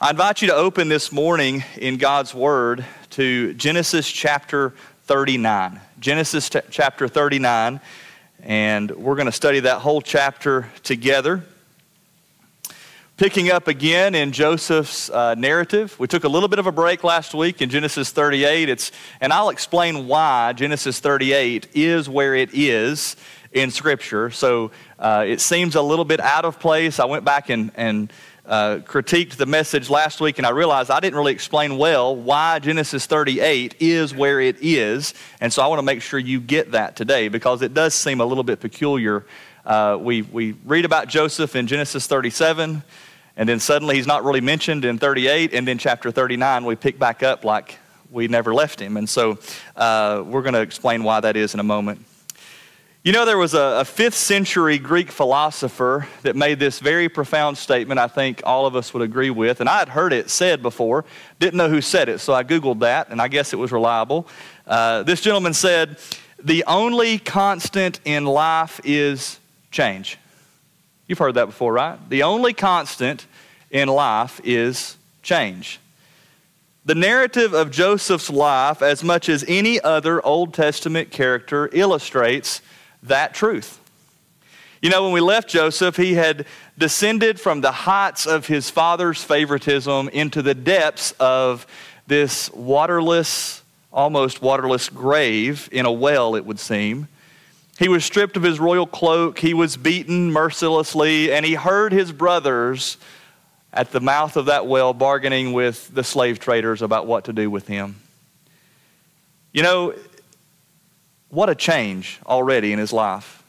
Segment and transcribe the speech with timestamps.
[0.00, 4.72] I invite you to open this morning in God's Word to Genesis chapter
[5.06, 5.80] 39.
[5.98, 7.80] Genesis t- chapter 39,
[8.44, 11.42] and we're going to study that whole chapter together.
[13.16, 15.98] Picking up again in Joseph's uh, narrative.
[15.98, 18.68] We took a little bit of a break last week in Genesis 38.
[18.68, 23.16] It's, and I'll explain why Genesis 38 is where it is
[23.50, 24.30] in Scripture.
[24.30, 27.00] So uh, it seems a little bit out of place.
[27.00, 28.12] I went back and, and
[28.48, 32.58] uh, critiqued the message last week, and I realized I didn't really explain well why
[32.58, 35.12] Genesis 38 is where it is.
[35.40, 38.22] And so I want to make sure you get that today because it does seem
[38.22, 39.26] a little bit peculiar.
[39.66, 42.82] Uh, we, we read about Joseph in Genesis 37,
[43.36, 46.98] and then suddenly he's not really mentioned in 38, and then chapter 39 we pick
[46.98, 47.78] back up like
[48.10, 48.96] we never left him.
[48.96, 49.38] And so
[49.76, 52.02] uh, we're going to explain why that is in a moment.
[53.04, 57.56] You know, there was a, a, fifth century Greek philosopher that made this very profound
[57.56, 59.60] statement, I think all of us would agree with.
[59.60, 61.04] And I had heard it said before,
[61.38, 64.26] didn't know who said it, so I Googled that, and I guess it was reliable.
[64.66, 65.96] Uh, this gentleman said,
[66.42, 69.38] The only constant in life is
[69.70, 70.18] change.
[71.06, 71.98] You've heard that before, right?
[72.10, 73.26] The only constant
[73.70, 75.78] in life is change.
[76.84, 82.60] The narrative of Joseph's life, as much as any other Old Testament character, illustrates
[83.08, 83.78] that truth.
[84.80, 86.46] You know, when we left Joseph, he had
[86.78, 91.66] descended from the heights of his father's favoritism into the depths of
[92.06, 97.08] this waterless, almost waterless grave in a well, it would seem.
[97.78, 102.12] He was stripped of his royal cloak, he was beaten mercilessly, and he heard his
[102.12, 102.98] brothers
[103.72, 107.50] at the mouth of that well bargaining with the slave traders about what to do
[107.50, 107.96] with him.
[109.52, 109.94] You know,
[111.30, 113.42] what a change already in his life.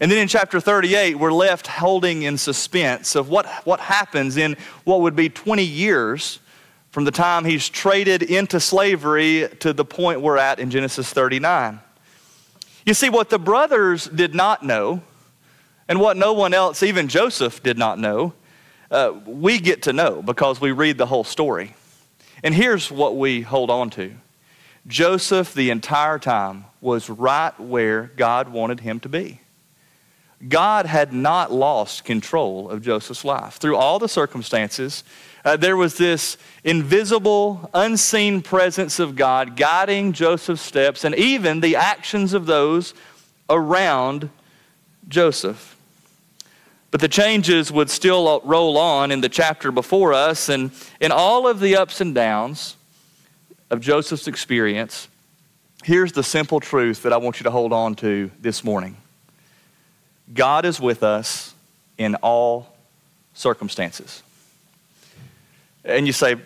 [0.00, 4.56] And then in chapter 38, we're left holding in suspense of what, what happens in
[4.84, 6.38] what would be 20 years
[6.90, 11.80] from the time he's traded into slavery to the point we're at in Genesis 39.
[12.86, 15.02] You see, what the brothers did not know,
[15.88, 18.34] and what no one else, even Joseph, did not know,
[18.90, 21.74] uh, we get to know because we read the whole story.
[22.42, 24.14] And here's what we hold on to
[24.86, 29.40] Joseph, the entire time, was right where God wanted him to be.
[30.46, 33.54] God had not lost control of Joseph's life.
[33.56, 35.02] Through all the circumstances,
[35.44, 41.74] uh, there was this invisible, unseen presence of God guiding Joseph's steps and even the
[41.74, 42.94] actions of those
[43.50, 44.30] around
[45.08, 45.76] Joseph.
[46.90, 51.46] But the changes would still roll on in the chapter before us, and in all
[51.46, 52.76] of the ups and downs
[53.70, 55.08] of Joseph's experience,
[55.84, 58.96] Here's the simple truth that I want you to hold on to this morning
[60.32, 61.54] God is with us
[61.96, 62.76] in all
[63.34, 64.22] circumstances.
[65.84, 66.36] And you say,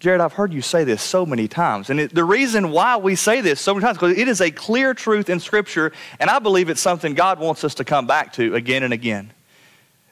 [0.00, 1.90] Jarrod, I've heard you say this so many times.
[1.90, 4.50] And it, the reason why we say this so many times, because it is a
[4.50, 8.32] clear truth in Scripture, and I believe it's something God wants us to come back
[8.34, 9.32] to again and again.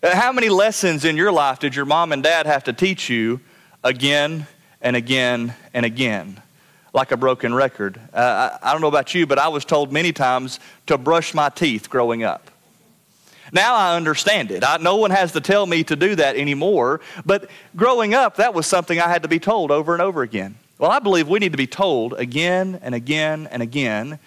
[0.03, 3.09] Uh, how many lessons in your life did your mom and dad have to teach
[3.09, 3.41] you
[3.83, 4.47] again
[4.83, 6.43] and again and again?
[6.99, 8.01] Like a broken record.
[8.13, 11.33] Uh, I, I don't know about you, but I was told many times to brush
[11.33, 12.51] my teeth growing up.
[13.53, 14.65] Now I understand it.
[14.65, 17.01] I, no one has to tell me to do that anymore.
[17.25, 20.57] But growing up, that was something I had to be told over and over again.
[20.77, 24.19] Well, I believe we need to be told again and again and again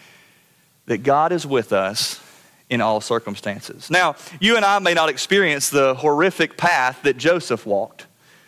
[0.86, 2.24] that God is with us
[2.70, 3.90] in all circumstances.
[3.92, 8.06] Now, you and I may not experience the horrific path that Joseph walked.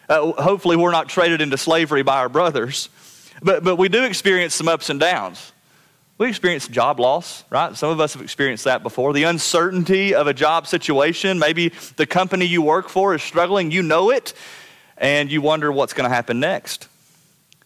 [0.07, 2.87] Uh, hopefully, we're not traded into slavery by our brothers.
[3.43, 5.51] But, but we do experience some ups and downs.
[6.17, 7.75] We experience job loss, right?
[7.75, 9.13] Some of us have experienced that before.
[9.13, 11.39] The uncertainty of a job situation.
[11.39, 14.33] Maybe the company you work for is struggling, you know it,
[14.97, 16.87] and you wonder what's going to happen next.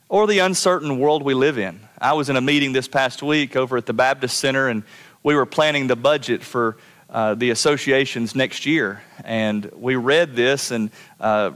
[0.10, 1.82] Or the uncertain world we live in.
[2.00, 4.84] I was in a meeting this past week over at the Baptist Center, and
[5.22, 6.78] we were planning the budget for
[7.10, 9.04] uh, the associations next year.
[9.24, 10.90] And we read this, and
[11.20, 11.52] uh,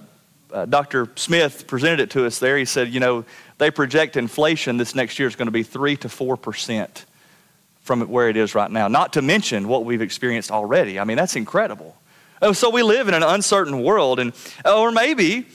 [0.51, 1.09] uh, Dr.
[1.15, 2.57] Smith presented it to us there.
[2.57, 3.25] He said, You know,
[3.61, 7.05] they project inflation this next year is going to be 3 to 4%
[7.81, 10.99] from where it is right now, not to mention what we've experienced already.
[10.99, 11.95] I mean, that's incredible.
[12.41, 14.33] Oh, so we live in an uncertain world, and
[14.65, 15.45] or maybe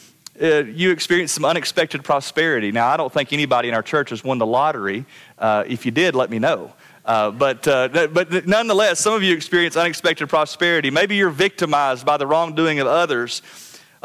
[0.40, 2.70] uh, you experience some unexpected prosperity.
[2.70, 5.04] Now, I don't think anybody in our church has won the lottery.
[5.36, 6.74] Uh, if you did, let me know.
[7.04, 10.90] Uh, but, uh, but nonetheless, some of you experience unexpected prosperity.
[10.90, 13.42] Maybe you're victimized by the wrongdoing of others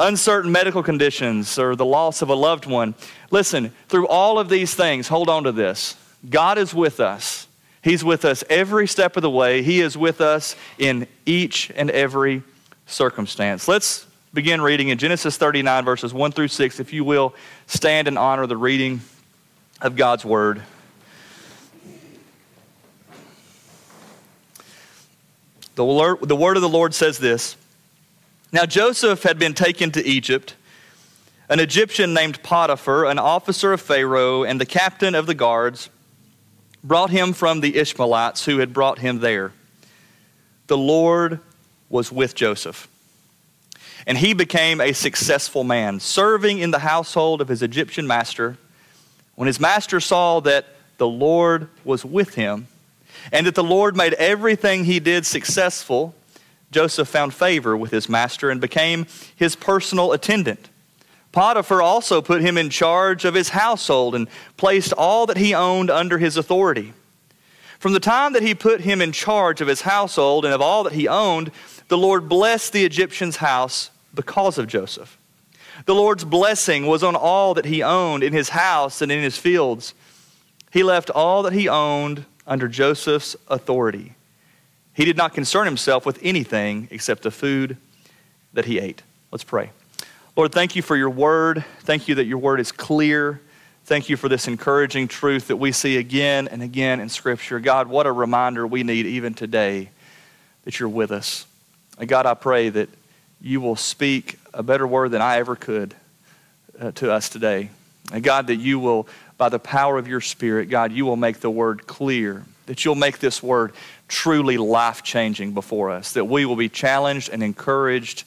[0.01, 2.95] uncertain medical conditions, or the loss of a loved one.
[3.29, 5.95] Listen, through all of these things, hold on to this.
[6.29, 7.47] God is with us.
[7.83, 9.63] He's with us every step of the way.
[9.63, 12.43] He is with us in each and every
[12.85, 13.67] circumstance.
[13.67, 16.79] Let's begin reading in Genesis 39, verses 1 through 6.
[16.79, 17.33] If you will,
[17.67, 19.01] stand and honor the reading
[19.81, 20.61] of God's word.
[25.75, 27.55] The word, the word of the Lord says this
[28.51, 30.55] Now Joseph had been taken to Egypt.
[31.49, 35.89] An Egyptian named Potiphar, an officer of Pharaoh and the captain of the guards,
[36.83, 39.51] brought him from the Ishmaelites who had brought him there.
[40.67, 41.39] The Lord
[41.89, 42.87] was with Joseph
[44.07, 48.57] and he became a successful man, serving in the household of his Egyptian master.
[49.35, 50.67] When his master saw that
[50.97, 52.67] the Lord was with him,
[53.31, 56.15] and that the Lord made everything he did successful,
[56.71, 60.69] Joseph found favor with his master and became his personal attendant.
[61.31, 64.27] Potiphar also put him in charge of his household and
[64.57, 66.93] placed all that he owned under his authority.
[67.79, 70.83] From the time that he put him in charge of his household and of all
[70.83, 71.51] that he owned,
[71.87, 75.17] the Lord blessed the Egyptian's house because of Joseph.
[75.85, 79.37] The Lord's blessing was on all that he owned in his house and in his
[79.37, 79.93] fields.
[80.71, 84.15] He left all that he owned under Joseph's authority.
[84.93, 87.77] He did not concern himself with anything except the food
[88.53, 89.03] that he ate.
[89.31, 89.71] Let's pray.
[90.35, 91.63] Lord, thank you for your word.
[91.81, 93.41] Thank you that your word is clear.
[93.85, 97.59] Thank you for this encouraging truth that we see again and again in Scripture.
[97.59, 99.89] God, what a reminder we need even today
[100.63, 101.45] that you're with us.
[101.97, 102.89] And God, I pray that
[103.41, 105.95] you will speak a better word than I ever could
[106.79, 107.69] uh, to us today.
[108.13, 111.39] And God, that you will, by the power of your Spirit, God, you will make
[111.39, 113.73] the word clear, that you'll make this word
[114.11, 118.25] truly life changing before us, that we will be challenged and encouraged,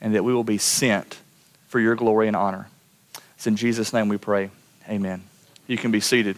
[0.00, 1.18] and that we will be sent
[1.66, 2.68] for your glory and honor.
[3.34, 4.50] It's in Jesus' name we pray.
[4.88, 5.24] Amen.
[5.66, 6.36] You can be seated.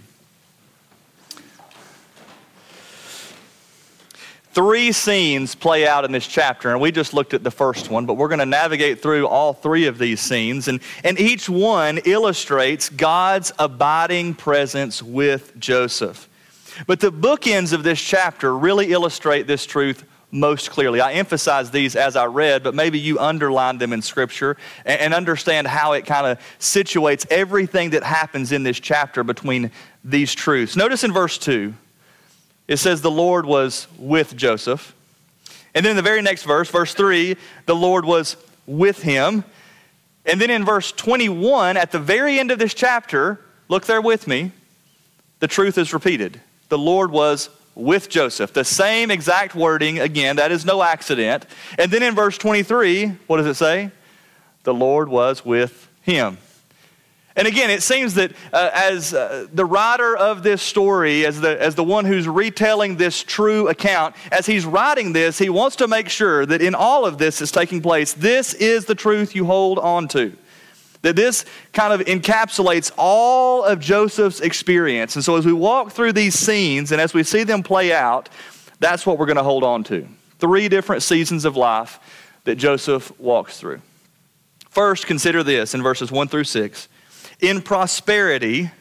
[4.53, 8.07] Three scenes play out in this chapter, and we just looked at the first one,
[8.07, 11.99] but we're going to navigate through all three of these scenes, and, and each one
[12.07, 16.31] illustrates God's abiding presence with Joseph.
[16.87, 21.01] But the bookends of this chapter really illustrate this truth most clearly.
[21.01, 25.15] I emphasize these as I read, but maybe you underline them in Scripture and, and
[25.15, 29.71] understand how it kind of situates everything that happens in this chapter between
[30.05, 30.77] these truths.
[30.77, 31.73] Notice in verse 2,
[32.69, 34.95] it says the Lord was with Joseph.
[35.75, 37.37] And then in the very next verse, verse 3,
[37.67, 38.37] the Lord was
[38.67, 39.45] with him.
[40.25, 44.27] And then in verse 21, at the very end of this chapter, look there with
[44.27, 44.53] me,
[45.39, 46.41] the truth is repeated.
[46.69, 48.53] The Lord was with Joseph.
[48.53, 51.47] The same exact wording again, that is no accident.
[51.79, 53.91] And then in verse 23, what does it say?
[54.65, 56.39] The Lord was with him.
[57.37, 61.61] And again, it seems that uh, as uh, the writer of this story, as the,
[61.61, 65.87] as the one who's retelling this true account, as he's writing this, he wants to
[65.87, 69.45] make sure that in all of this that's taking place, this is the truth you
[69.45, 70.35] hold on to.
[71.07, 75.15] That this kind of encapsulates all of Joseph's experience.
[75.15, 78.29] And so as we walk through these scenes and as we see them play out,
[78.81, 80.09] that's what we're going to hold on to.
[80.41, 82.01] Three different seasons of life
[82.43, 83.83] that Joseph walks through.
[84.69, 86.89] First, consider this in verses 1 through 6.
[87.39, 88.73] In prosperity,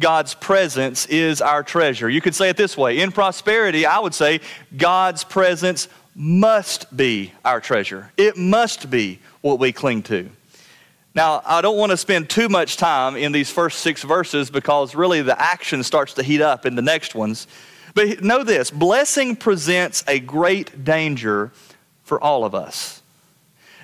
[0.00, 2.08] God's presence is our treasure.
[2.08, 4.40] You could say it this way In prosperity, I would say
[4.74, 8.10] God's presence must be our treasure.
[8.16, 10.30] It must be what we cling to.
[11.18, 14.94] Now, I don't want to spend too much time in these first six verses because
[14.94, 17.48] really the action starts to heat up in the next ones.
[17.92, 21.50] But know this blessing presents a great danger
[22.04, 23.02] for all of us.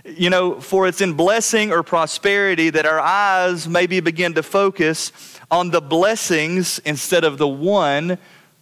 [0.05, 5.11] You know, for it's in blessing or prosperity that our eyes maybe begin to focus
[5.51, 8.17] on the blessings instead of the one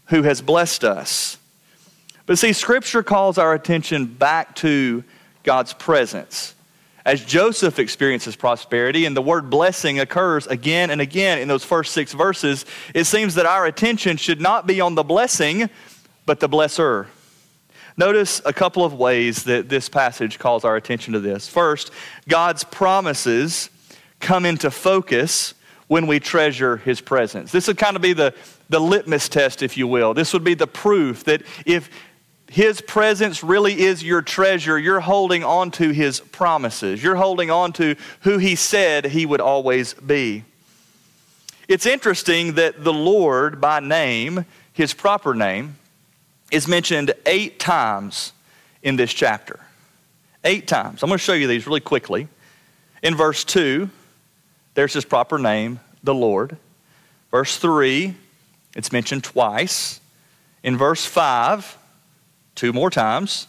[0.07, 1.37] who has blessed us.
[2.25, 5.05] But see, Scripture calls our attention back to
[5.43, 6.55] God's presence.
[7.05, 11.93] As Joseph experiences prosperity and the word blessing occurs again and again in those first
[11.93, 15.69] six verses, it seems that our attention should not be on the blessing,
[16.27, 17.07] but the blesser.
[17.97, 21.49] Notice a couple of ways that this passage calls our attention to this.
[21.49, 21.91] First,
[22.29, 23.69] God's promises
[24.21, 25.55] come into focus
[25.89, 27.53] when we treasure his presence.
[27.53, 28.33] This would kind of be the,
[28.71, 30.15] the litmus test, if you will.
[30.15, 31.91] This would be the proof that if
[32.53, 37.03] his presence really is your treasure, you're holding on to his promises.
[37.03, 40.45] You're holding on to who he said he would always be.
[41.67, 44.45] It's interesting that the Lord, by name,
[44.75, 45.77] his proper name,
[46.51, 48.35] is mentioned eight times
[48.83, 49.59] in this chapter.
[50.45, 51.03] Eight times.
[51.03, 52.29] I'm going to show you these really quickly.
[53.03, 53.89] In verse 2,
[54.75, 56.59] there's his proper name, the Lord.
[57.31, 58.15] Verse 3,
[58.77, 60.01] it's mentioned twice.
[60.63, 61.79] In verse 5,
[62.55, 63.47] two more times.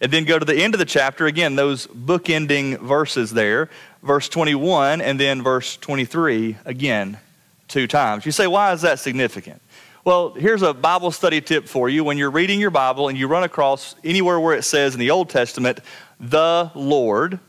[0.00, 3.68] And then go to the end of the chapter, again, those bookending verses there,
[4.02, 7.18] verse 21 and then verse 23 again,
[7.66, 8.24] two times.
[8.24, 9.60] You say, why is that significant?
[10.04, 12.04] Well, here's a Bible study tip for you.
[12.04, 15.10] When you're reading your Bible and you run across anywhere where it says in the
[15.10, 15.80] Old Testament,
[16.20, 17.40] the Lord,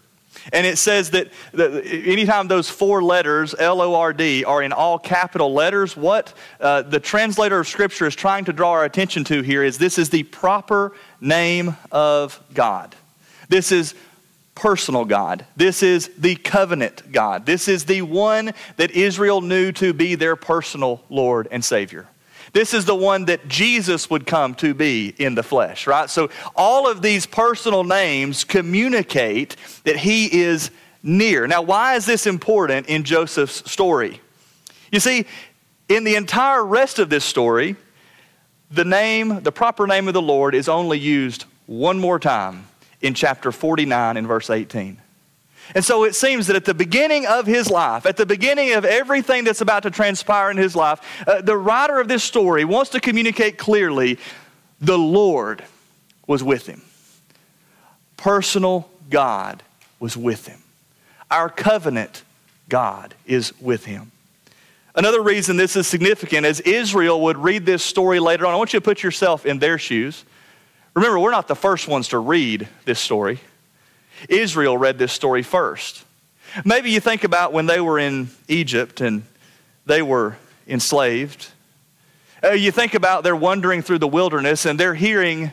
[0.53, 5.00] and it says that anytime those four letters, L O R D, are in all
[5.00, 9.41] capital letters, what uh, the translator of Scripture is trying to draw our attention to
[9.41, 12.96] here is this is the proper name of God.
[13.48, 13.96] This is
[14.55, 15.46] personal God.
[15.55, 17.46] This is the covenant God.
[17.46, 22.08] This is the one that Israel knew to be their personal Lord and Savior.
[22.53, 26.10] This is the one that Jesus would come to be in the flesh, right?
[26.10, 30.72] So all of these personal names communicate that he is
[31.03, 31.48] near.
[31.48, 34.20] Now, why is this important in Joseph's story?
[34.91, 35.25] You see,
[35.88, 37.75] in the entire rest of this story,
[38.72, 42.68] the name, the proper name of the Lord is only used one more time
[43.01, 45.00] in chapter 49 and verse 18.
[45.76, 48.86] And so it seems that at the beginning of his life, at the beginning of
[48.86, 52.92] everything that's about to transpire in his life, uh, the writer of this story wants
[52.92, 54.18] to communicate clearly
[54.82, 55.64] the Lord
[56.26, 56.82] was with him.
[58.18, 59.64] Personal God
[60.00, 60.60] was with him.
[61.30, 62.24] Our covenant
[62.68, 64.12] God is with him.
[64.96, 68.54] Another reason this is significant is Israel would read this story later on.
[68.54, 70.26] I want you to put yourself in their shoes.
[70.96, 73.40] Remember, we're not the first ones to read this story.
[74.28, 76.04] Israel read this story first.
[76.66, 79.24] Maybe you think about when they were in Egypt and
[79.86, 81.50] they were enslaved.
[82.44, 85.52] Uh, you think about they're wandering through the wilderness and they're hearing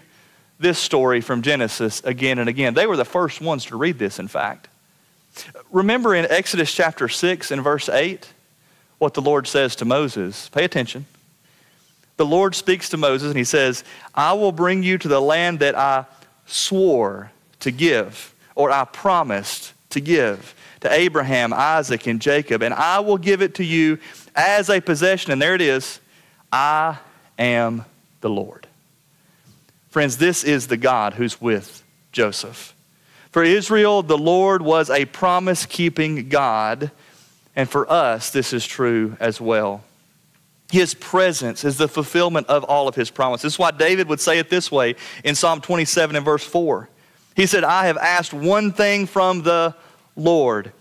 [0.59, 2.75] this story from Genesis again and again.
[2.75, 4.69] They were the first ones to read this, in fact.
[5.71, 8.33] Remember in Exodus chapter 6 and verse 8
[8.99, 10.49] what the Lord says to Moses.
[10.49, 11.05] Pay attention.
[12.17, 15.59] The Lord speaks to Moses and he says, I will bring you to the land
[15.59, 16.07] that I
[16.47, 17.31] swore
[17.61, 23.19] to give or I promised to give to Abraham, Isaac, and Jacob, and I will
[23.19, 23.99] give it to you
[24.35, 25.31] as a possession.
[25.31, 26.01] And there it is
[26.53, 26.99] I
[27.39, 27.85] am
[28.21, 28.67] the Lord.
[29.89, 31.83] Friends, this is the God who's with
[32.13, 32.75] Joseph.
[33.31, 36.91] For Israel, the Lord was a promise keeping God,
[37.55, 39.83] and for us, this is true as well.
[40.71, 43.43] His presence is the fulfillment of all of his promises.
[43.43, 46.89] This is why David would say it this way in Psalm 27 and verse 4.
[47.37, 49.77] He said, I have asked one thing from the
[50.17, 50.73] Lord.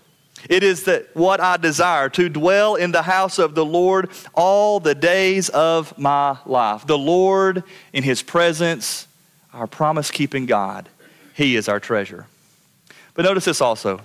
[0.48, 4.80] It is that what I desire to dwell in the house of the Lord all
[4.80, 6.86] the days of my life.
[6.86, 9.06] The Lord in his presence,
[9.52, 10.88] our promise keeping God,
[11.34, 12.26] he is our treasure.
[13.14, 14.00] But notice this also.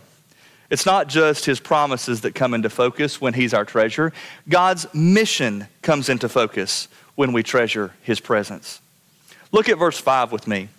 [0.70, 4.14] It's not just his promises that come into focus when he's our treasure.
[4.48, 8.82] God's mission comes into focus when we treasure his presence.
[9.52, 10.70] Look at verse 5 with me.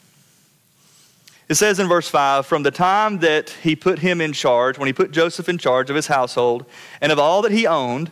[1.53, 4.87] It says in verse 5 From the time that he put him in charge, when
[4.87, 6.65] he put Joseph in charge of his household
[7.03, 8.11] and of all that he owned,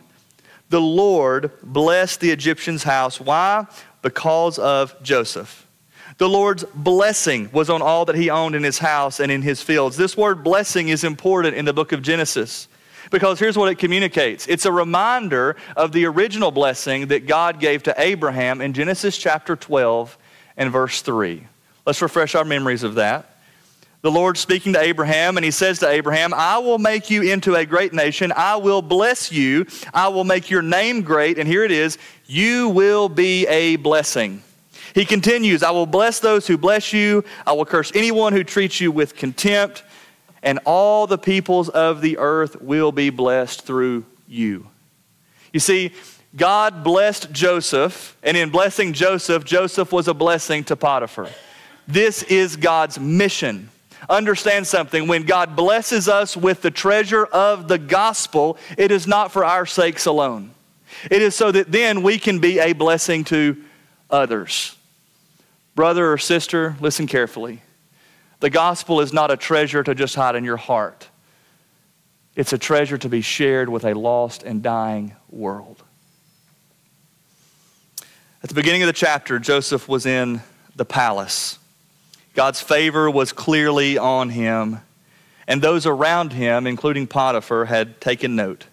[0.69, 3.19] the Lord blessed the Egyptian's house.
[3.19, 3.65] Why?
[4.03, 5.67] Because of Joseph.
[6.19, 9.59] The Lord's blessing was on all that he owned in his house and in his
[9.59, 9.97] fields.
[9.97, 12.67] This word blessing is important in the book of Genesis
[13.09, 17.81] because here's what it communicates it's a reminder of the original blessing that God gave
[17.83, 20.15] to Abraham in Genesis chapter 12
[20.57, 21.47] and verse 3.
[21.87, 23.29] Let's refresh our memories of that
[24.01, 27.55] the Lord speaking to Abraham, and he says to Abraham, I will make you into
[27.55, 28.33] a great nation.
[28.35, 29.67] I will bless you.
[29.93, 31.37] I will make your name great.
[31.37, 34.41] And here it is you will be a blessing.
[34.95, 37.23] He continues, I will bless those who bless you.
[37.45, 39.83] I will curse anyone who treats you with contempt.
[40.41, 44.67] And all the peoples of the earth will be blessed through you.
[45.53, 45.91] You see,
[46.35, 51.27] God blessed Joseph, and in blessing Joseph, Joseph was a blessing to Potiphar.
[51.87, 53.69] This is God's mission
[54.09, 55.07] understand something.
[55.07, 59.65] When God blesses us with the treasure of the gospel, it is not for our
[59.65, 60.51] sakes alone.
[61.09, 63.57] It is so that then we can be a blessing to
[64.09, 64.75] others.
[65.75, 67.61] Brother or sister, listen carefully.
[68.39, 71.07] The gospel is not a treasure to just hide in your heart,
[72.35, 75.83] it's a treasure to be shared with a lost and dying world.
[78.43, 80.41] At the beginning of the chapter, Joseph was in
[80.75, 81.59] the palace.
[82.33, 84.79] God's favor was clearly on him,
[85.47, 88.65] and those around him, including Potiphar, had taken note.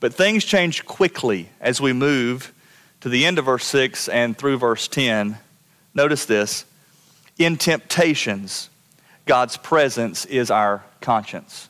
[0.00, 2.52] But things changed quickly as we move
[3.00, 5.38] to the end of verse 6 and through verse 10.
[5.94, 6.64] Notice this
[7.36, 8.70] in temptations,
[9.26, 11.68] God's presence is our conscience.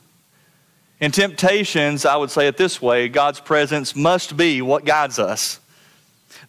[0.99, 5.59] In temptations, I would say it this way God's presence must be what guides us.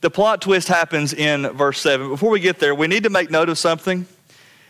[0.01, 2.09] The plot twist happens in verse 7.
[2.09, 4.07] Before we get there, we need to make note of something.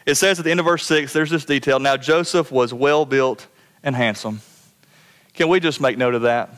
[0.07, 1.78] It says at the end of verse 6, there's this detail.
[1.78, 3.47] Now Joseph was well built
[3.83, 4.40] and handsome.
[5.35, 6.50] Can we just make note of that?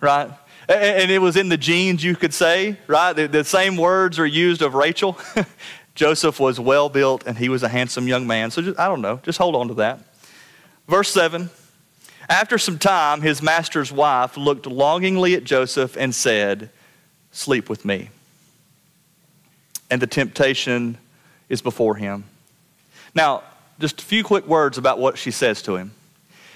[0.00, 0.30] Right?
[0.68, 3.12] And it was in the genes, you could say, right?
[3.12, 5.18] The, same words are used of Rachel.
[5.94, 8.50] Joseph was well built and he was a handsome young man.
[8.50, 10.00] So just, I don't know, just hold on to that.
[10.88, 11.50] Verse 7
[12.28, 16.70] After some time, his master's wife looked longingly at Joseph and said,
[17.32, 18.10] Sleep with me.
[19.90, 20.98] And the temptation
[21.48, 22.24] is before him.
[23.14, 23.42] Now,
[23.78, 25.92] just a few quick words about what she says to him.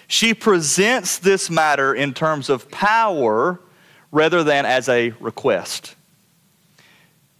[0.08, 3.58] She presents this matter in terms of power
[4.12, 5.94] rather than as a request.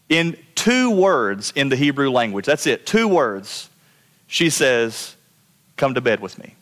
[0.09, 3.71] In two words in the Hebrew language, that's it, two words,
[4.27, 5.15] she says,
[5.77, 6.55] Come to bed with me.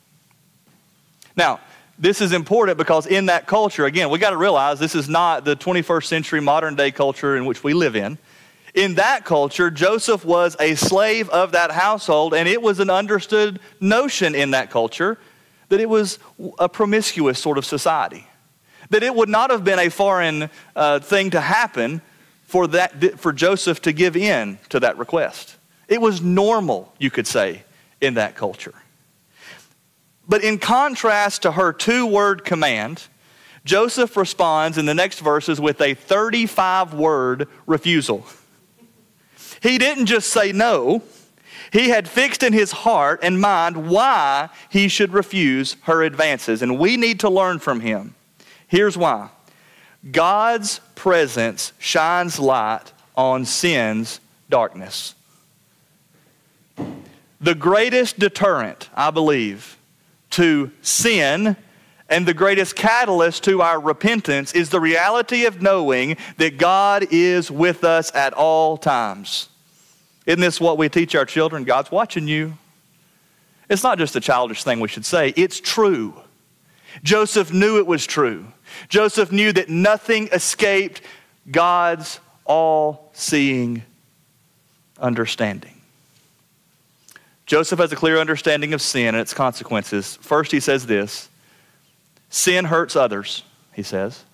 [1.37, 1.61] Now,
[1.99, 5.45] this is important because in that culture, again, we got to realize this is not
[5.45, 8.19] the 21st century modern day culture in which we live in.
[8.75, 13.61] In that culture, Joseph was a slave of that household, and it was an understood
[13.81, 15.17] notion in that culture
[15.69, 16.19] that it was
[16.59, 18.27] a promiscuous sort of society.
[18.91, 22.03] That it would not have been a foreign uh, thing to happen
[22.47, 25.57] for, that, for Joseph to give in to that request.
[25.89, 27.63] It was normal, you could say,
[28.01, 28.75] in that culture.
[30.29, 33.05] But in contrast to her two word command,
[33.65, 38.27] Joseph responds in the next verses with a 35 word refusal.
[39.65, 41.03] He didn't just say no,
[41.73, 46.61] he had fixed in his heart and mind why he should refuse her advances.
[46.61, 48.15] And we need to learn from him.
[48.69, 49.31] Here's why
[50.13, 55.15] God's presence shines light on sin's darkness.
[57.41, 59.79] The greatest deterrent, I believe,
[60.33, 61.57] to sin
[62.11, 67.51] and the greatest catalyst to our repentance is the reality of knowing that God is
[67.51, 69.49] with us at all times.
[70.27, 71.65] Isn't this what we teach our children?
[71.65, 72.57] God's watching you.
[73.69, 76.15] It's not just a childish thing we should say, it's true.
[77.03, 78.47] Joseph knew it was true.
[78.89, 81.03] Joseph knew that nothing escaped
[81.51, 83.83] God's all seeing
[84.99, 85.81] understanding.
[87.47, 90.17] Joseph has a clear understanding of sin and its consequences.
[90.23, 91.29] First, he says this
[92.31, 94.25] sin hurts others, he says.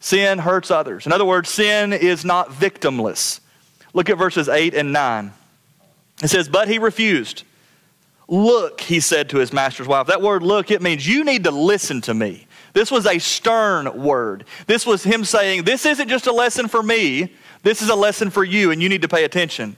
[0.00, 1.06] Sin hurts others.
[1.06, 3.40] In other words, sin is not victimless.
[3.94, 5.32] Look at verses 8 and 9.
[6.22, 7.44] It says, But he refused.
[8.28, 10.08] Look, he said to his master's wife.
[10.08, 12.46] That word look, it means you need to listen to me.
[12.72, 14.44] This was a stern word.
[14.66, 18.30] This was him saying, This isn't just a lesson for me, this is a lesson
[18.30, 19.76] for you, and you need to pay attention.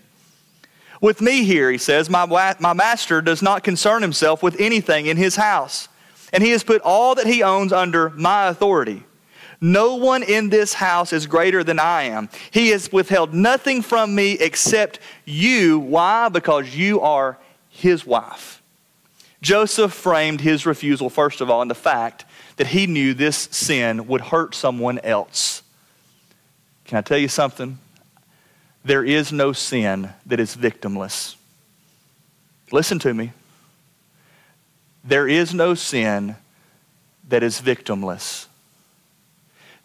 [1.01, 2.25] With me here, he says, my,
[2.59, 5.89] my master does not concern himself with anything in his house,
[6.33, 9.05] and he has put all that he owns under my authority.
[9.61, 12.29] No one in this house is greater than I am.
[12.51, 15.79] He has withheld nothing from me except you.
[15.79, 16.29] Why?
[16.29, 17.39] Because you are
[17.71, 18.63] his wife.
[19.41, 22.25] Joseph framed his refusal, first of all, in the fact
[22.57, 25.63] that he knew this sin would hurt someone else.
[26.85, 27.79] Can I tell you something?
[28.85, 31.35] There is no sin that is victimless.
[32.73, 33.33] Listen to me.
[35.05, 36.37] There is no sin
[37.29, 38.46] that is victimless.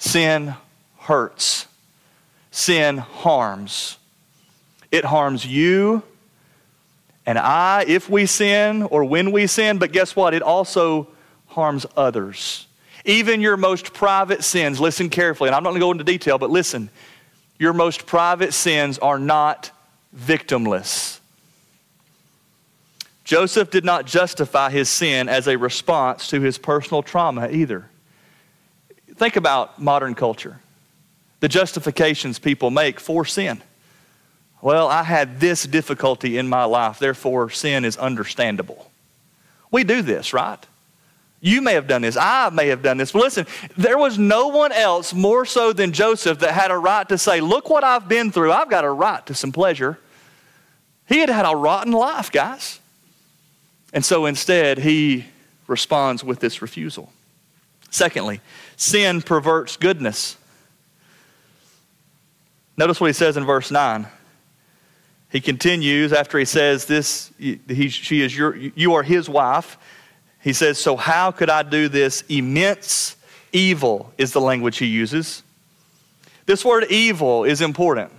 [0.02, 0.56] Sin
[0.98, 1.68] hurts,
[2.50, 4.00] sin harms.
[4.92, 6.02] It harms you
[7.28, 10.34] and I if we sin or when we sin, but guess what?
[10.34, 11.08] It also
[11.50, 12.66] harms others.
[13.06, 16.40] Even your most private sins, listen carefully, and I'm not going to go into detail,
[16.40, 16.90] but listen.
[17.60, 19.70] Your most private sins are not
[20.18, 21.20] victimless.
[23.24, 27.91] Joseph did not justify his sin as a response to his personal trauma either.
[29.22, 30.60] Think about modern culture,
[31.42, 33.62] the justifications people make for sin.
[34.64, 38.90] Well, I had this difficulty in my life, therefore sin is understandable.
[39.70, 40.58] We do this, right?
[41.40, 42.18] You may have done this.
[42.18, 43.12] I may have done this.
[43.12, 43.46] But listen,
[43.78, 47.42] there was no one else more so than Joseph that had a right to say,
[47.42, 48.52] Look what I've been through.
[48.52, 50.00] I've got a right to some pleasure.
[51.08, 52.80] He had had a rotten life, guys.
[53.94, 55.26] And so instead, he
[55.68, 57.14] responds with this refusal.
[57.92, 58.40] Secondly,
[58.82, 60.38] sin perverts goodness.
[62.78, 64.08] Notice what he says in verse 9.
[65.30, 69.78] He continues after he says this, he, she is your, you are his wife.
[70.42, 73.16] He says, So how could I do this immense
[73.54, 74.12] evil?
[74.18, 75.44] Is the language he uses.
[76.48, 78.12] This word evil is important.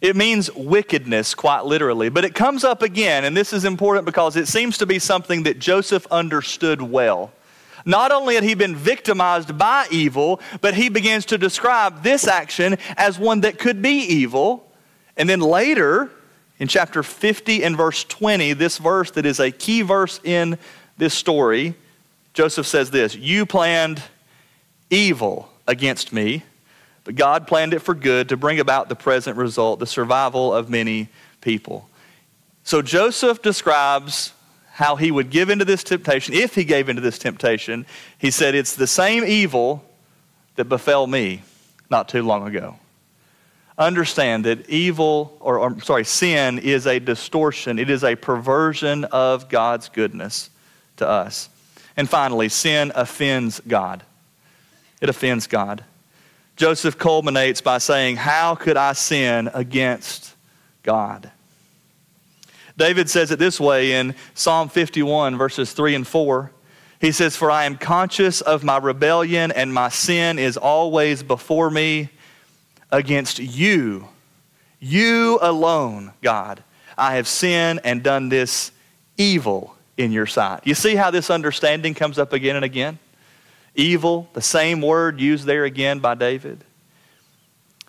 [0.00, 2.08] It means wickedness, quite literally.
[2.08, 5.42] But it comes up again, and this is important because it seems to be something
[5.42, 7.32] that Joseph understood well.
[7.86, 12.76] Not only had he been victimized by evil, but he begins to describe this action
[12.96, 14.70] as one that could be evil.
[15.16, 16.10] And then later,
[16.58, 20.58] In chapter 50 and verse 20, this verse that is a key verse in
[20.96, 21.74] this story,
[22.32, 24.02] Joseph says this You planned
[24.88, 26.44] evil against me,
[27.04, 30.70] but God planned it for good to bring about the present result, the survival of
[30.70, 31.08] many
[31.42, 31.88] people.
[32.64, 34.32] So Joseph describes
[34.76, 36.34] how he would give into this temptation.
[36.34, 37.86] If he gave into this temptation,
[38.18, 39.82] he said, It's the same evil
[40.56, 41.42] that befell me
[41.88, 42.76] not too long ago.
[43.78, 49.48] Understand that evil, or, or sorry, sin is a distortion, it is a perversion of
[49.48, 50.50] God's goodness
[50.98, 51.48] to us.
[51.96, 54.02] And finally, sin offends God.
[55.00, 55.84] It offends God.
[56.56, 60.34] Joseph culminates by saying, How could I sin against
[60.82, 61.30] God?
[62.76, 66.50] David says it this way in Psalm 51, verses 3 and 4.
[67.00, 71.70] He says, For I am conscious of my rebellion, and my sin is always before
[71.70, 72.10] me
[72.90, 74.08] against you.
[74.78, 76.62] You alone, God.
[76.98, 78.72] I have sinned and done this
[79.16, 80.60] evil in your sight.
[80.64, 82.98] You see how this understanding comes up again and again?
[83.74, 86.64] Evil, the same word used there again by David.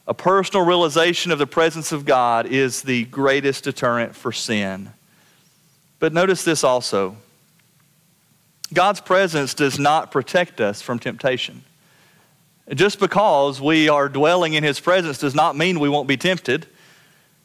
[0.07, 4.91] A personal realization of the presence of God is the greatest deterrent for sin.
[5.99, 7.17] But notice this also
[8.73, 11.63] God's presence does not protect us from temptation.
[12.73, 16.67] Just because we are dwelling in His presence does not mean we won't be tempted,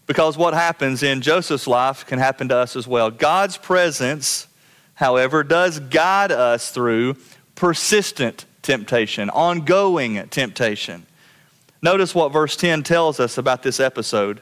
[0.07, 3.11] because what happens in Joseph's life can happen to us as well.
[3.11, 4.49] God's presence,
[4.95, 7.17] however, does guide us through
[7.55, 11.07] persistent temptation, ongoing temptation.
[11.83, 14.41] Notice what verse 10 tells us about this episode.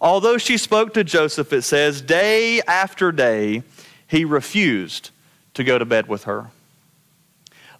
[0.00, 3.62] Although she spoke to Joseph, it says, day after day,
[4.06, 5.10] he refused
[5.54, 6.50] to go to bed with her.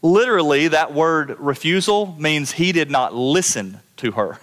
[0.03, 4.39] Literally, that word refusal means he did not listen to her.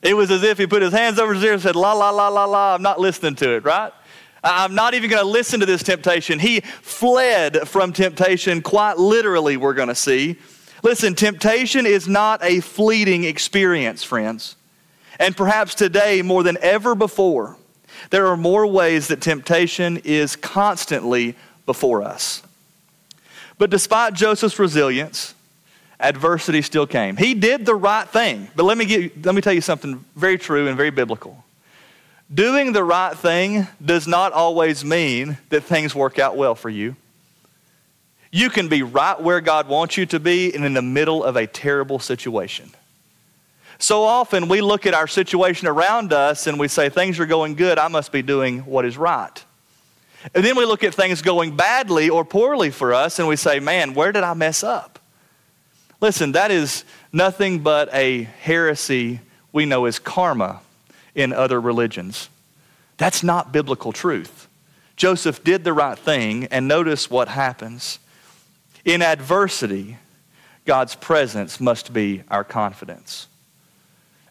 [0.00, 2.10] It was as if he put his hands over his ear and said, La, la,
[2.10, 3.92] la, la, la, I'm not listening to it, right?
[4.42, 6.38] I'm not even going to listen to this temptation.
[6.38, 10.38] He fled from temptation quite literally, we're going to see.
[10.82, 14.56] Listen, temptation is not a fleeting experience, friends.
[15.18, 17.56] And perhaps today, more than ever before,
[18.10, 22.42] there are more ways that temptation is constantly before us.
[23.58, 25.34] But despite Joseph's resilience,
[26.00, 27.18] adversity still came.
[27.18, 28.48] He did the right thing.
[28.56, 31.44] But let me, get, let me tell you something very true and very biblical.
[32.32, 36.96] Doing the right thing does not always mean that things work out well for you.
[38.30, 41.36] You can be right where God wants you to be and in the middle of
[41.36, 42.70] a terrible situation.
[43.78, 47.54] So often we look at our situation around us and we say, Things are going
[47.54, 49.44] good, I must be doing what is right.
[50.34, 53.58] And then we look at things going badly or poorly for us and we say,
[53.58, 54.98] Man, where did I mess up?
[56.00, 59.20] Listen, that is nothing but a heresy
[59.52, 60.60] we know as karma
[61.14, 62.28] in other religions.
[62.98, 64.46] That's not biblical truth.
[64.96, 67.98] Joseph did the right thing, and notice what happens.
[68.84, 69.98] In adversity,
[70.64, 73.26] God's presence must be our confidence.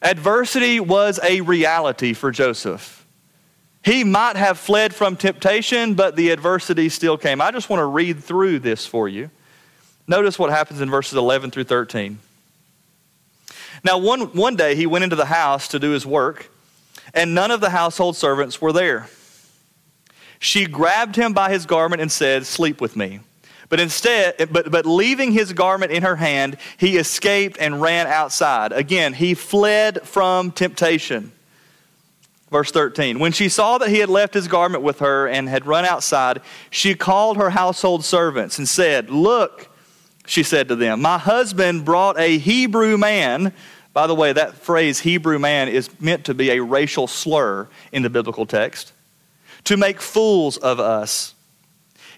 [0.01, 3.05] Adversity was a reality for Joseph.
[3.83, 7.41] He might have fled from temptation, but the adversity still came.
[7.41, 9.29] I just want to read through this for you.
[10.07, 12.19] Notice what happens in verses 11 through 13.
[13.83, 16.51] Now, one, one day he went into the house to do his work,
[17.13, 19.07] and none of the household servants were there.
[20.39, 23.19] She grabbed him by his garment and said, Sleep with me.
[23.69, 28.71] But instead, but, but leaving his garment in her hand, he escaped and ran outside.
[28.71, 31.31] Again, he fled from temptation.
[32.49, 33.19] Verse 13.
[33.19, 36.41] When she saw that he had left his garment with her and had run outside,
[36.71, 39.69] she called her household servants and said, Look,
[40.25, 43.53] she said to them, My husband brought a Hebrew man.
[43.93, 48.01] By the way, that phrase Hebrew man is meant to be a racial slur in
[48.01, 48.93] the biblical text
[49.65, 51.35] to make fools of us.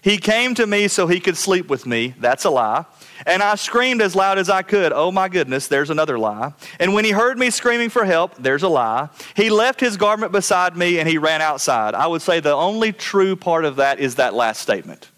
[0.02, 2.14] He came to me so he could sleep with me.
[2.18, 2.86] That's a lie.
[3.24, 4.92] And I screamed as loud as I could.
[4.92, 6.54] Oh my goodness, there's another lie.
[6.80, 9.10] And when he heard me screaming for help, there's a lie.
[9.36, 11.94] He left his garment beside me and he ran outside.
[11.94, 15.08] I would say the only true part of that is that last statement.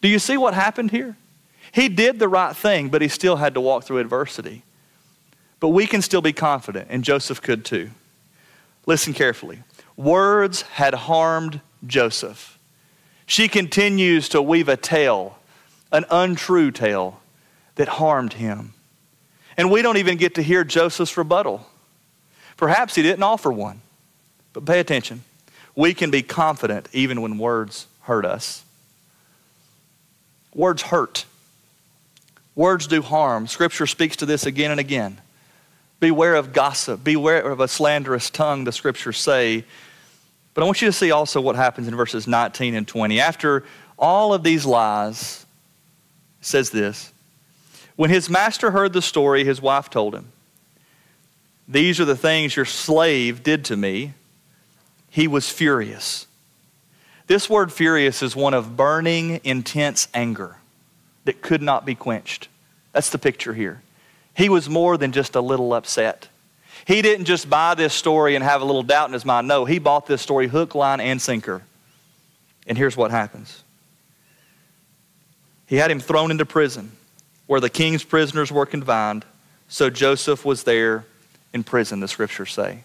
[0.00, 1.18] Do you see what happened here?
[1.70, 4.62] He did the right thing, but he still had to walk through adversity.
[5.60, 7.90] But we can still be confident, and Joseph could too.
[8.86, 9.58] Listen carefully.
[9.96, 12.57] Words had harmed Joseph
[13.28, 15.36] she continues to weave a tale,
[15.92, 17.20] an untrue tale
[17.74, 18.72] that harmed him.
[19.58, 21.66] And we don't even get to hear Joseph's rebuttal.
[22.56, 23.82] Perhaps he didn't offer one.
[24.54, 25.24] But pay attention.
[25.76, 28.64] We can be confident even when words hurt us.
[30.54, 31.26] Words hurt.
[32.54, 33.46] Words do harm.
[33.46, 35.20] Scripture speaks to this again and again.
[36.00, 37.04] Beware of gossip.
[37.04, 39.64] Beware of a slanderous tongue, the scriptures say.
[40.58, 43.20] But I want you to see also what happens in verses 19 and 20.
[43.20, 43.62] After
[43.96, 45.46] all of these lies,
[46.40, 47.12] says this
[47.94, 50.32] When his master heard the story, his wife told him,
[51.68, 54.14] These are the things your slave did to me.
[55.10, 56.26] He was furious.
[57.28, 60.56] This word furious is one of burning, intense anger
[61.24, 62.48] that could not be quenched.
[62.92, 63.80] That's the picture here.
[64.34, 66.26] He was more than just a little upset.
[66.88, 69.46] He didn't just buy this story and have a little doubt in his mind.
[69.46, 71.60] No, he bought this story hook, line, and sinker.
[72.66, 73.62] And here's what happens
[75.66, 76.90] he had him thrown into prison
[77.46, 79.26] where the king's prisoners were confined.
[79.68, 81.04] So Joseph was there
[81.52, 82.78] in prison, the scriptures say.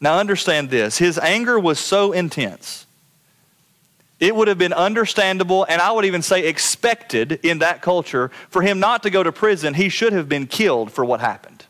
[0.00, 2.86] Now understand this his anger was so intense.
[4.20, 8.62] It would have been understandable, and I would even say expected in that culture, for
[8.62, 9.74] him not to go to prison.
[9.74, 11.64] He should have been killed for what happened.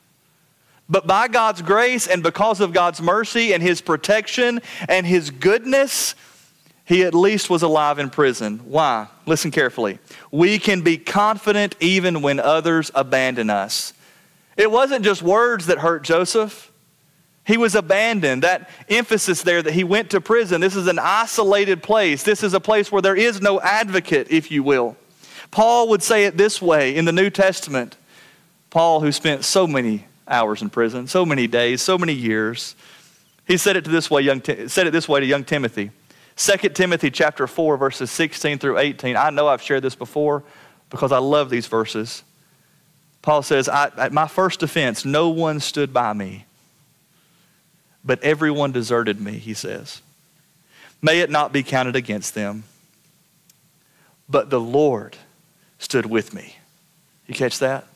[0.88, 6.14] But by God's grace and because of God's mercy and his protection and his goodness,
[6.84, 8.60] he at least was alive in prison.
[8.64, 9.08] Why?
[9.26, 9.98] Listen carefully.
[10.30, 13.92] We can be confident even when others abandon us.
[14.56, 16.72] It wasn't just words that hurt Joseph.
[17.46, 18.42] He was abandoned.
[18.42, 20.62] That emphasis there that he went to prison.
[20.62, 22.22] This is an isolated place.
[22.22, 24.96] This is a place where there is no advocate, if you will.
[25.50, 27.96] Paul would say it this way in the New Testament.
[28.70, 32.76] Paul, who spent so many hours in prison, so many days, so many years,
[33.46, 35.90] he said it to this way, young, said it this way to young Timothy.
[36.36, 39.16] 2 Timothy chapter 4 verses 16 through 18.
[39.16, 40.44] I know I've shared this before
[40.90, 42.22] because I love these verses.
[43.22, 46.46] Paul says, At my first offense, no one stood by me,
[48.04, 50.02] but everyone deserted me, he says.
[51.02, 52.64] May it not be counted against them,
[54.28, 55.16] but the Lord
[55.78, 56.56] stood with me.
[57.26, 57.86] You catch that?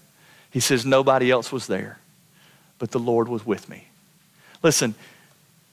[0.51, 1.99] He says, Nobody else was there,
[2.83, 3.87] but the Lord was with me.
[4.61, 4.97] Listen,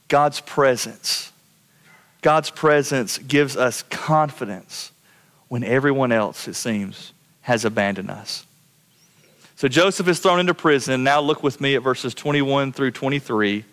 [0.10, 1.32] God's presence
[2.22, 4.92] God's presence gives us confidence
[5.48, 8.46] when everyone else, it seems, has abandoned us.
[9.56, 11.04] So Joseph is thrown into prison.
[11.04, 13.66] Now look with me at verses 21 through 23.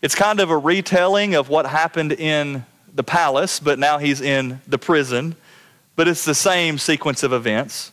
[0.00, 2.64] It's kind of a retelling of what happened in
[2.94, 5.36] the palace, but now he's in the prison.
[5.94, 7.91] But it's the same sequence of events.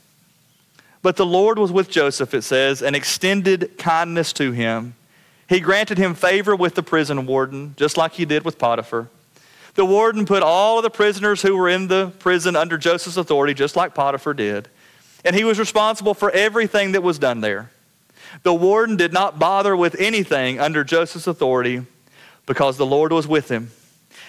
[1.01, 4.95] But the Lord was with Joseph, it says, and extended kindness to him.
[5.47, 9.07] He granted him favor with the prison warden, just like he did with Potiphar.
[9.75, 13.53] The warden put all of the prisoners who were in the prison under Joseph's authority,
[13.53, 14.67] just like Potiphar did.
[15.23, 17.71] And he was responsible for everything that was done there.
[18.43, 21.85] The warden did not bother with anything under Joseph's authority
[22.45, 23.71] because the Lord was with him.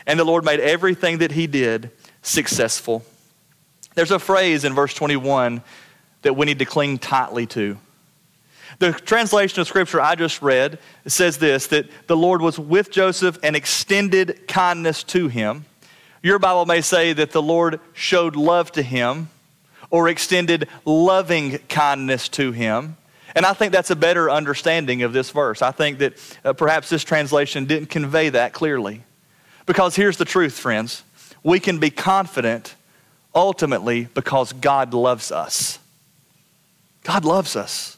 [0.07, 1.91] And the Lord made everything that he did
[2.23, 3.05] successful.
[3.95, 5.63] There's a phrase in verse 21
[6.23, 7.79] that we need to cling tightly to.
[8.79, 13.39] The translation of scripture I just read says this that the Lord was with Joseph
[13.43, 15.65] and extended kindness to him.
[16.23, 19.29] Your Bible may say that the Lord showed love to him
[19.91, 22.97] or extended loving kindness to him.
[23.35, 25.63] And I think that's a better understanding of this verse.
[25.63, 29.03] I think that uh, perhaps this translation didn't convey that clearly.
[29.67, 31.03] Because here's the truth, friends
[31.43, 32.75] we can be confident
[33.35, 35.80] ultimately because God loves us.
[37.11, 37.97] God loves us.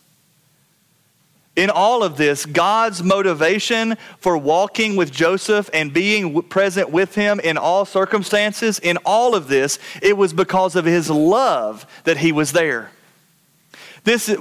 [1.55, 7.39] In all of this, God's motivation for walking with Joseph and being present with him
[7.39, 12.33] in all circumstances, in all of this, it was because of his love that he
[12.33, 12.91] was there.
[14.05, 14.35] This,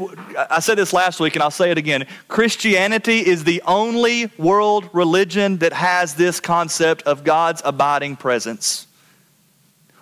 [0.49, 2.07] I said this last week and I'll say it again.
[2.29, 8.87] Christianity is the only world religion that has this concept of God's abiding presence.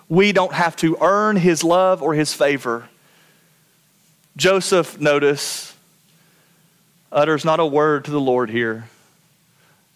[0.08, 2.88] We don't have to earn his love or his favor.
[4.40, 5.76] Joseph, notice,
[7.12, 8.88] utters not a word to the Lord here,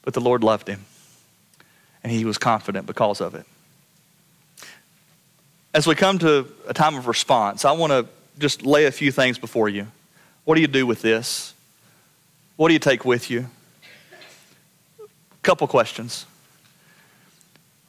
[0.02, 0.84] but the Lord loved him.
[2.02, 3.46] And he was confident because of it.
[5.72, 8.06] As we come to a time of response, I want to
[8.38, 9.86] just lay a few things before you.
[10.44, 11.54] What do you do with this?
[12.56, 13.48] What do you take with you?
[15.42, 16.26] Couple questions.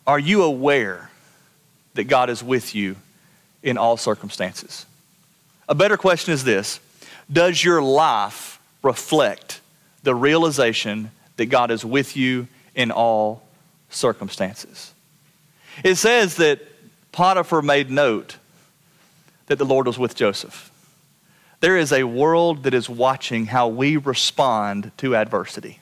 [0.08, 1.10] Are you aware
[1.96, 2.96] that God is with you
[3.62, 4.86] in all circumstances?
[5.68, 6.80] A better question is this
[7.32, 9.62] Does your life reflect
[10.04, 13.42] the realization that God is with you in all
[13.90, 14.94] circumstances.
[15.84, 16.62] It says that
[17.12, 18.38] Potiphar made note
[19.48, 20.72] that the Lord was with Joseph.
[21.60, 25.80] There is a world that is watching how we respond to adversity.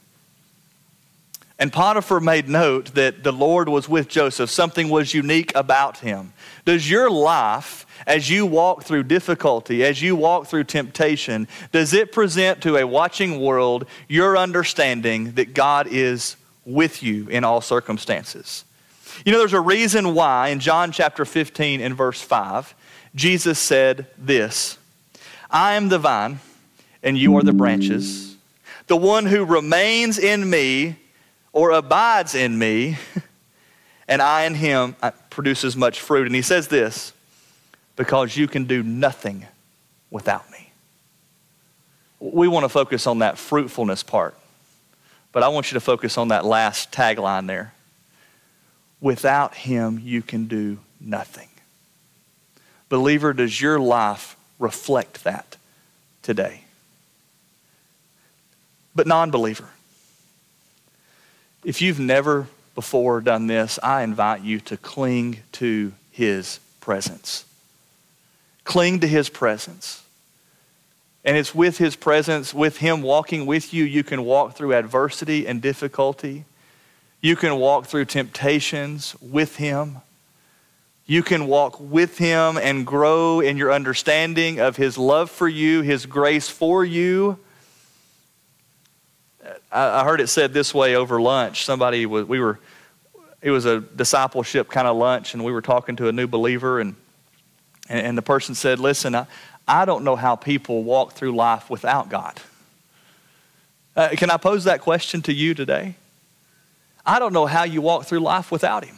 [1.64, 4.50] And Potiphar made note that the Lord was with Joseph.
[4.50, 6.34] Something was unique about him.
[6.66, 12.12] Does your life, as you walk through difficulty, as you walk through temptation, does it
[12.12, 18.66] present to a watching world your understanding that God is with you in all circumstances.
[19.26, 22.76] You know, there's a reason why in John chapter 15 and verse 5,
[23.16, 24.78] Jesus said this
[25.50, 26.42] I am the vine,
[27.02, 28.36] and you are the branches.
[28.88, 30.98] The one who remains in me
[31.54, 32.98] or abides in me,
[34.08, 34.96] and I in him
[35.30, 36.26] produces much fruit.
[36.26, 37.14] And he says this
[37.96, 39.46] because you can do nothing
[40.10, 40.72] without me.
[42.20, 44.36] We want to focus on that fruitfulness part,
[45.32, 47.74] but I want you to focus on that last tagline there.
[49.00, 51.50] Without him, you can do nothing.
[52.88, 55.58] Believer, does your life reflect that
[56.22, 56.62] today?
[58.96, 59.68] But non believer,
[61.64, 67.46] if you've never before done this, I invite you to cling to his presence.
[68.64, 70.04] Cling to his presence.
[71.26, 75.48] And it's with his presence, with him walking with you, you can walk through adversity
[75.48, 76.46] and difficulty.
[77.22, 79.98] You can walk through temptations with him.
[81.06, 85.82] You can walk with him and grow in your understanding of his love for you,
[85.82, 87.40] his grace for you.
[89.72, 91.66] I heard it said this way over lunch.
[91.66, 92.60] Somebody was, we were,
[93.42, 96.80] it was a discipleship kind of lunch, and we were talking to a new believer,
[96.80, 96.96] and,
[97.90, 99.28] and the person said, Listen, I,
[99.68, 102.40] I don't know how people walk through life without God.
[103.96, 105.96] Uh, can I pose that question to you today?
[107.06, 108.98] I don't know how you walk through life without Him.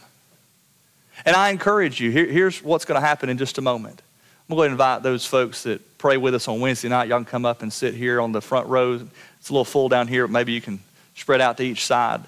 [1.26, 4.02] And I encourage you, here, here's what's going to happen in just a moment.
[4.48, 7.08] I'm going to invite those folks that pray with us on Wednesday night.
[7.08, 8.94] Y'all can come up and sit here on the front row.
[8.94, 10.28] It's a little full down here.
[10.28, 10.80] Maybe you can
[11.16, 12.22] spread out to each side.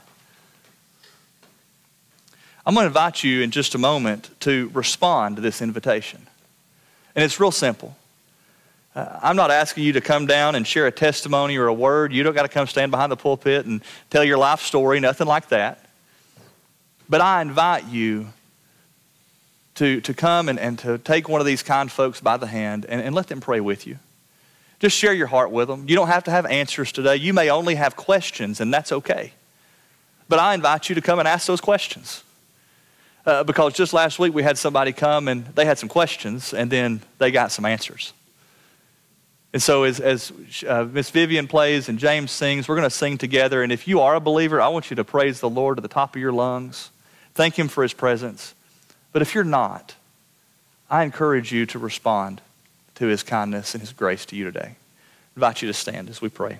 [2.65, 6.25] I'm going to invite you in just a moment to respond to this invitation.
[7.15, 7.95] And it's real simple.
[8.95, 12.13] Uh, I'm not asking you to come down and share a testimony or a word.
[12.13, 15.27] You don't got to come stand behind the pulpit and tell your life story, nothing
[15.27, 15.85] like that.
[17.07, 18.27] But I invite you
[19.77, 22.85] to, to come and, and to take one of these kind folks by the hand
[22.87, 23.97] and, and let them pray with you.
[24.79, 25.85] Just share your heart with them.
[25.87, 27.15] You don't have to have answers today.
[27.15, 29.33] You may only have questions, and that's okay.
[30.29, 32.23] But I invite you to come and ask those questions.
[33.25, 36.71] Uh, because just last week we had somebody come and they had some questions, and
[36.71, 38.13] then they got some answers.
[39.53, 40.31] And so, as, as
[40.67, 43.63] uh, Miss Vivian plays and James sings, we're going to sing together.
[43.63, 45.87] And if you are a believer, I want you to praise the Lord to the
[45.87, 46.91] top of your lungs.
[47.33, 48.53] Thank Him for His presence.
[49.17, 49.95] But if you're not,
[50.91, 52.39] I encourage you to respond
[52.93, 54.75] to His kindness and His grace to you today.
[54.75, 56.59] I invite you to stand as we pray.